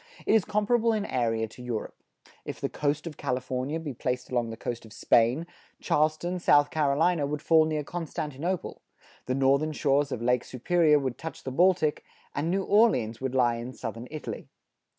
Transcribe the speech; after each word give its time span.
It 0.25 0.33
is 0.33 0.45
comparable 0.45 0.93
in 0.93 1.05
area 1.05 1.47
to 1.49 1.61
Europe. 1.61 1.93
If 2.43 2.59
the 2.59 2.69
coast 2.69 3.05
of 3.05 3.17
California 3.17 3.79
be 3.79 3.93
placed 3.93 4.31
along 4.31 4.49
the 4.49 4.57
coast 4.57 4.83
of 4.83 4.91
Spain, 4.93 5.45
Charleston, 5.79 6.39
South 6.39 6.71
Carolina, 6.71 7.27
would 7.27 7.43
fall 7.43 7.65
near 7.65 7.83
Constantinople; 7.83 8.81
the 9.27 9.35
northern 9.35 9.73
shores 9.73 10.11
of 10.11 10.19
Lake 10.19 10.43
Superior 10.43 10.97
would 10.97 11.19
touch 11.19 11.43
the 11.43 11.51
Baltic, 11.51 12.03
and 12.33 12.49
New 12.49 12.63
Orleans 12.63 13.21
would 13.21 13.35
lie 13.35 13.57
in 13.57 13.73
southern 13.73 14.07
Italy. 14.09 14.47